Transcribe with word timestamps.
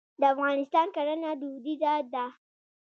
د 0.19 0.21
افغانستان 0.33 0.87
کرنه 0.95 1.29
دودیزه 1.41 1.93
ده. 2.13 2.25